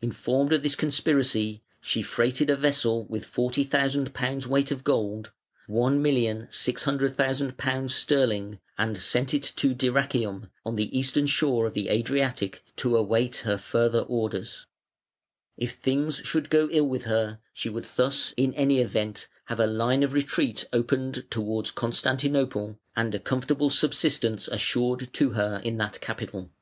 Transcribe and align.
Informed 0.00 0.52
of 0.52 0.62
this 0.62 0.76
conspiracy, 0.76 1.64
she 1.80 2.00
freighted 2.00 2.48
a 2.48 2.54
vessel 2.54 3.06
with 3.06 3.24
forty 3.24 3.64
thousand 3.64 4.14
pounds' 4.14 4.46
weight 4.46 4.70
of 4.70 4.84
gold 4.84 5.32
(£1,6000,000) 5.68 8.58
and 8.78 8.96
sent 8.96 9.34
it 9.34 9.42
to 9.42 9.74
Dyrrhachium, 9.74 10.48
on 10.64 10.76
the 10.76 10.96
eastern 10.96 11.26
shore 11.26 11.66
of 11.66 11.74
the 11.74 11.88
Adriatic, 11.88 12.62
to 12.76 12.96
await 12.96 13.38
her 13.38 13.58
further 13.58 14.02
orders. 14.02 14.68
If 15.56 15.72
things 15.74 16.18
should 16.18 16.50
go 16.50 16.68
ill 16.70 16.86
with 16.86 17.02
her 17.06 17.40
she 17.52 17.68
would 17.68 17.86
thus, 17.96 18.32
in 18.36 18.54
any 18.54 18.78
event, 18.80 19.26
have 19.46 19.58
a 19.58 19.66
line 19.66 20.04
of 20.04 20.12
retreat 20.12 20.64
opened 20.72 21.24
towards 21.32 21.72
Constantinople 21.72 22.78
and 22.94 23.12
a 23.12 23.18
comfortable 23.18 23.70
subsistence 23.70 24.46
assured 24.46 25.12
to 25.14 25.30
her 25.30 25.60
in 25.64 25.78
that 25.78 26.00
capital. 26.00 26.52